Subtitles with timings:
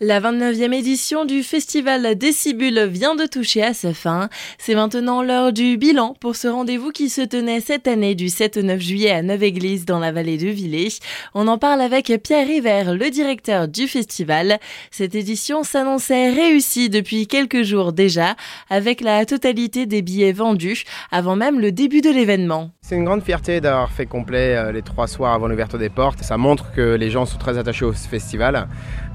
[0.00, 4.28] La 29e édition du festival Décibule vient de toucher à sa fin.
[4.56, 8.58] C'est maintenant l'heure du bilan pour ce rendez-vous qui se tenait cette année du 7
[8.58, 11.00] au 9 juillet à Neuve-Église dans la vallée de Villers.
[11.34, 14.60] On en parle avec Pierre River, le directeur du festival.
[14.92, 18.36] Cette édition s'annonçait réussie depuis quelques jours déjà,
[18.70, 22.70] avec la totalité des billets vendus avant même le début de l'événement.
[22.88, 26.22] C'est une grande fierté d'avoir fait complet euh, les trois soirs avant l'ouverture des portes.
[26.22, 28.66] Ça montre que les gens sont très attachés au festival.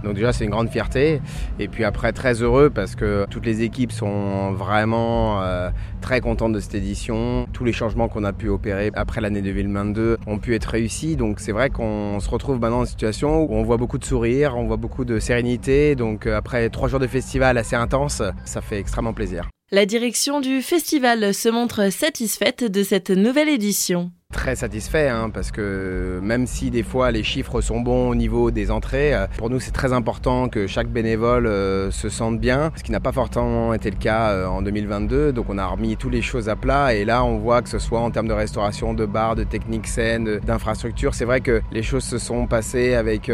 [0.04, 1.22] Donc déjà c'est une grande fierté.
[1.58, 6.54] Et puis après très heureux parce que toutes les équipes sont vraiment euh, très contentes
[6.54, 7.48] de cette édition.
[7.52, 11.16] Tous les changements qu'on a pu opérer après l'année 2022 ont pu être réussis.
[11.16, 14.06] Donc c'est vrai qu'on se retrouve maintenant dans une situation où on voit beaucoup de
[14.06, 15.96] sourires, on voit beaucoup de sérénité.
[15.96, 19.50] Donc euh, après trois jours de festival assez intense, ça fait extrêmement plaisir.
[19.74, 24.12] La direction du festival se montre satisfaite de cette nouvelle édition
[24.44, 28.52] très satisfait hein, parce que même si des fois les chiffres sont bons au niveau
[28.52, 32.74] des entrées, euh, pour nous c'est très important que chaque bénévole euh, se sente bien,
[32.76, 35.32] ce qui n'a pas forcément été le cas euh, en 2022.
[35.32, 36.94] Donc on a remis toutes les choses à plat.
[36.94, 39.88] Et là on voit que ce soit en termes de restauration, de bar, de technique
[39.88, 43.32] scène, d'infrastructure, c'est vrai que les choses se sont passées avec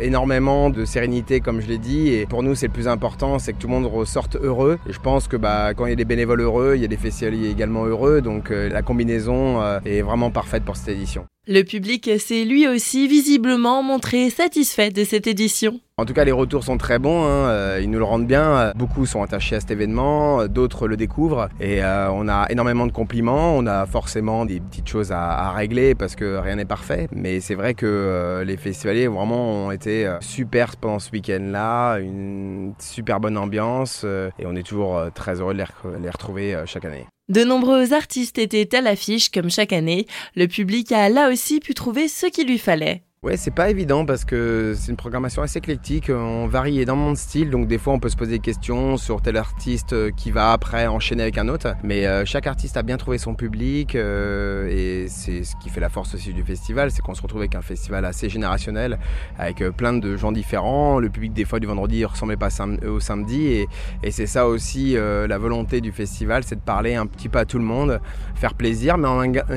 [0.00, 2.08] énormément de sérénité comme je l'ai dit.
[2.14, 4.78] Et pour nous c'est le plus important, c'est que tout le monde ressorte heureux.
[4.88, 6.88] Et je pense que bah, quand il y a des bénévoles heureux, il y a
[6.88, 8.22] des festivaliers également heureux.
[8.22, 11.26] Donc la combinaison est vraiment parfaite pour cette édition.
[11.48, 15.80] Le public s'est lui aussi visiblement montré satisfait de cette édition.
[15.96, 17.48] En tout cas, les retours sont très bons, hein.
[17.48, 18.70] euh, ils nous le rendent bien.
[18.76, 22.92] Beaucoup sont attachés à cet événement, d'autres le découvrent et euh, on a énormément de
[22.92, 23.56] compliments.
[23.56, 27.08] On a forcément des petites choses à, régler parce que rien n'est parfait.
[27.10, 32.74] Mais c'est vrai que euh, les festivaliers vraiment ont été super pendant ce week-end-là, une
[32.78, 35.64] super bonne ambiance et on est toujours très heureux de
[36.00, 37.06] les retrouver chaque année.
[37.28, 40.06] De nombreux artistes étaient à l'affiche comme chaque année.
[40.34, 43.02] Le public a là aussi pu trouver ce qu'il lui fallait.
[43.24, 46.08] Ouais, c'est pas évident parce que c'est une programmation assez éclectique.
[46.08, 49.20] On varie énormément de styles, donc des fois on peut se poser des questions sur
[49.20, 51.74] tel artiste euh, qui va après enchaîner avec un autre.
[51.82, 55.80] Mais euh, chaque artiste a bien trouvé son public euh, et c'est ce qui fait
[55.80, 59.00] la force aussi du festival, c'est qu'on se retrouve avec un festival assez générationnel,
[59.36, 61.00] avec plein de gens différents.
[61.00, 62.50] Le public des fois du vendredi ressemblait pas
[62.86, 63.68] au samedi et,
[64.12, 67.58] c'est ça aussi la volonté du festival, c'est de parler un petit peu à tout
[67.58, 68.00] le monde,
[68.36, 69.08] faire plaisir, mais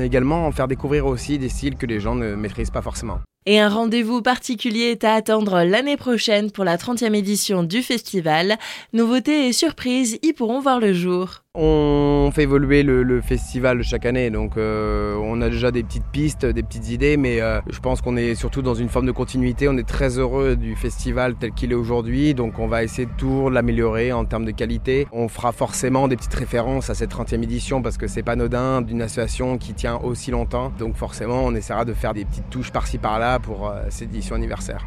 [0.04, 3.20] également faire découvrir aussi des styles que les gens ne maîtrisent pas forcément.
[3.44, 8.56] Et un rendez-vous particulier est à attendre l'année prochaine pour la 30e édition du festival.
[8.92, 11.41] Nouveautés et surprises y pourront voir le jour.
[11.54, 16.46] On fait évoluer le, festival chaque année, donc euh, on a déjà des petites pistes,
[16.46, 19.68] des petites idées, mais euh, je pense qu'on est surtout dans une forme de continuité.
[19.68, 23.12] On est très heureux du festival tel qu'il est aujourd'hui, donc on va essayer de
[23.18, 25.06] tout l'améliorer en termes de qualité.
[25.12, 28.80] On fera forcément des petites références à cette 30e édition parce que c'est pas anodin
[28.80, 32.72] d'une association qui tient aussi longtemps, donc forcément on essaiera de faire des petites touches
[32.72, 34.86] par-ci par-là pour euh, cette édition anniversaire.